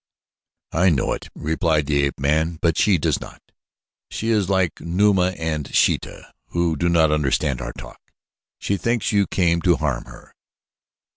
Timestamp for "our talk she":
7.61-8.77